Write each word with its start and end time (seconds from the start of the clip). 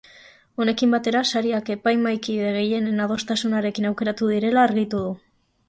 Honekin 0.63 0.95
batera, 0.95 1.21
sariak 1.31 1.69
epaimahaikide 1.75 2.55
gehienen 2.57 3.05
adostasunarekin 3.05 3.89
aukeratu 3.93 4.33
direla 4.35 4.67
argitu 4.71 5.07
du. 5.07 5.17